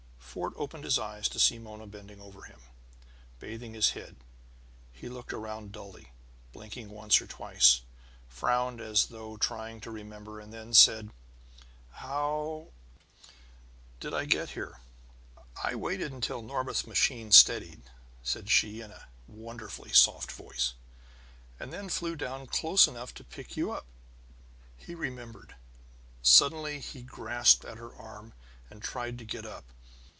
Fort 0.31 0.53
opened 0.55 0.85
his 0.85 0.97
eyes 0.97 1.27
to 1.27 1.37
see 1.41 1.59
Mona 1.59 1.85
bending 1.85 2.21
over 2.21 2.43
him, 2.43 2.61
bathing 3.41 3.73
his 3.73 3.89
head. 3.89 4.15
He 4.93 5.09
looked 5.09 5.33
around 5.33 5.73
dully, 5.73 6.13
blinked 6.53 6.77
once 6.77 7.21
or 7.21 7.27
twice, 7.27 7.81
frowned 8.29 8.79
as 8.79 9.07
though 9.07 9.35
trying 9.35 9.81
to 9.81 9.91
remember, 9.91 10.39
and 10.39 10.53
then 10.53 10.73
said: 10.73 11.11
"How 11.89 12.69
did 13.99 14.13
I 14.13 14.23
get 14.23 14.51
here?" 14.51 14.79
"I 15.61 15.75
waited 15.75 16.13
until 16.13 16.41
Norbith's 16.41 16.87
machine 16.87 17.33
steadied," 17.33 17.81
said 18.23 18.49
she 18.49 18.79
in 18.79 18.91
a 18.91 19.09
wonderfully 19.27 19.91
soft 19.91 20.31
voice, 20.31 20.75
"and 21.59 21.73
then 21.73 21.89
flew 21.89 22.15
down 22.15 22.47
close 22.47 22.87
enough 22.87 23.13
to 23.15 23.25
pick 23.25 23.57
you 23.57 23.71
up." 23.73 23.85
He 24.77 24.95
remembered. 24.95 25.55
Suddenly 26.21 26.79
he 26.79 27.01
grasped 27.03 27.65
at 27.65 27.77
her 27.77 27.93
arm 27.93 28.31
and 28.69 28.81
tried 28.81 29.17
to 29.19 29.25
get 29.25 29.45
up. 29.45 29.65